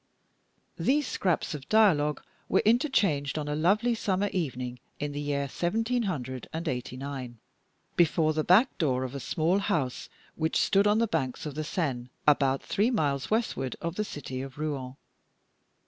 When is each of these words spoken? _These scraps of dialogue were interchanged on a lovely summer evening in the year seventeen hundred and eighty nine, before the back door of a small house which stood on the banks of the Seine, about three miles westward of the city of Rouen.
_These 0.83 1.05
scraps 1.07 1.53
of 1.53 1.69
dialogue 1.69 2.23
were 2.49 2.63
interchanged 2.65 3.37
on 3.37 3.47
a 3.47 3.53
lovely 3.55 3.93
summer 3.93 4.29
evening 4.33 4.79
in 4.99 5.11
the 5.11 5.21
year 5.21 5.47
seventeen 5.47 6.01
hundred 6.09 6.49
and 6.51 6.67
eighty 6.67 6.97
nine, 6.97 7.37
before 7.95 8.33
the 8.33 8.43
back 8.43 8.75
door 8.79 9.03
of 9.03 9.13
a 9.13 9.19
small 9.19 9.59
house 9.59 10.09
which 10.35 10.57
stood 10.59 10.87
on 10.87 10.97
the 10.97 11.05
banks 11.07 11.45
of 11.45 11.53
the 11.53 11.63
Seine, 11.63 12.09
about 12.27 12.63
three 12.63 12.89
miles 12.89 13.29
westward 13.29 13.75
of 13.79 13.93
the 13.93 14.03
city 14.03 14.41
of 14.41 14.57
Rouen. 14.57 14.95